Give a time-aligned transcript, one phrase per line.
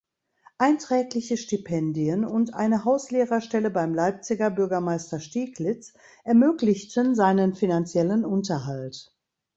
[0.57, 5.93] Einträgliche Stipendien und eine Hauslehrerstelle beim Leipziger Bürgermeister Stieglitz
[6.23, 9.13] ermöglichten seinen finanziellen Unterhalt.